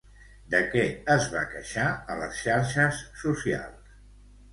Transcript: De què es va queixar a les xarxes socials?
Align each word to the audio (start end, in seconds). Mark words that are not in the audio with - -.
De 0.51 0.59
què 0.69 0.85
es 1.15 1.27
va 1.33 1.43
queixar 1.51 1.85
a 2.13 2.15
les 2.21 2.39
xarxes 2.45 3.03
socials? 3.25 3.93